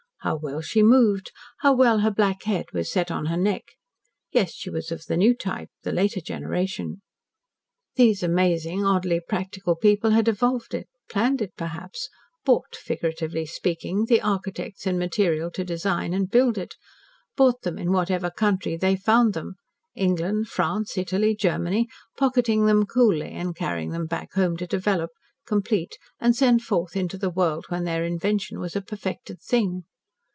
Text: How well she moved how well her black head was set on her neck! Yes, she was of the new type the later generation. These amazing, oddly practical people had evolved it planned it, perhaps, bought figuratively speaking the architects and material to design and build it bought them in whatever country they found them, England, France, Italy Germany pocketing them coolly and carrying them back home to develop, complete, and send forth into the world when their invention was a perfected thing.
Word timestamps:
How 0.23 0.35
well 0.35 0.61
she 0.61 0.83
moved 0.83 1.31
how 1.61 1.73
well 1.73 2.01
her 2.01 2.11
black 2.11 2.43
head 2.43 2.65
was 2.73 2.91
set 2.91 3.09
on 3.09 3.25
her 3.25 3.35
neck! 3.37 3.71
Yes, 4.31 4.51
she 4.53 4.69
was 4.69 4.91
of 4.91 5.07
the 5.07 5.17
new 5.17 5.33
type 5.35 5.69
the 5.81 5.91
later 5.91 6.21
generation. 6.21 7.01
These 7.95 8.21
amazing, 8.21 8.85
oddly 8.85 9.19
practical 9.19 9.75
people 9.75 10.11
had 10.11 10.27
evolved 10.27 10.75
it 10.75 10.87
planned 11.09 11.41
it, 11.41 11.55
perhaps, 11.57 12.07
bought 12.45 12.75
figuratively 12.75 13.47
speaking 13.47 14.05
the 14.05 14.21
architects 14.21 14.85
and 14.85 14.99
material 14.99 15.49
to 15.53 15.63
design 15.63 16.13
and 16.13 16.29
build 16.29 16.55
it 16.59 16.75
bought 17.35 17.63
them 17.63 17.79
in 17.79 17.91
whatever 17.91 18.29
country 18.29 18.77
they 18.77 18.95
found 18.95 19.33
them, 19.33 19.55
England, 19.95 20.49
France, 20.49 20.99
Italy 20.99 21.35
Germany 21.35 21.87
pocketing 22.15 22.67
them 22.67 22.85
coolly 22.85 23.31
and 23.31 23.55
carrying 23.55 23.89
them 23.89 24.05
back 24.05 24.31
home 24.33 24.55
to 24.57 24.67
develop, 24.67 25.09
complete, 25.47 25.97
and 26.19 26.35
send 26.35 26.61
forth 26.61 26.95
into 26.95 27.17
the 27.17 27.31
world 27.31 27.65
when 27.69 27.85
their 27.85 28.03
invention 28.05 28.59
was 28.59 28.75
a 28.75 28.81
perfected 28.81 29.41
thing. 29.41 29.83